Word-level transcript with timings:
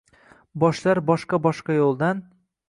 Boshlar 0.63 1.01
boshqa-boshqa 1.11 1.77
yo’ldan 1.77 2.25